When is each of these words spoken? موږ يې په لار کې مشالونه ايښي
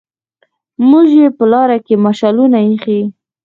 موږ 0.89 1.07
يې 1.19 1.27
په 1.37 1.45
لار 1.51 1.69
کې 1.85 1.95
مشالونه 2.05 2.57
ايښي 2.65 3.01